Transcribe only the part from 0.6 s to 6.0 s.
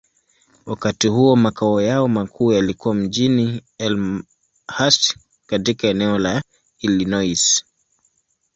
Wakati huo, makao yao makuu yalikuwa mjini Elmhurst, katika